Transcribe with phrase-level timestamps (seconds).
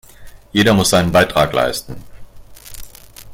[0.51, 2.03] Jeder muss seinen Beitrag leisten.